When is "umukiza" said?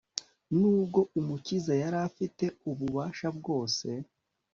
1.19-1.73